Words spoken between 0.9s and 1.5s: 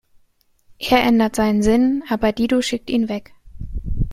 ändert